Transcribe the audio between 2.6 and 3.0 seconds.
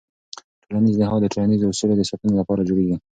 جوړېږي.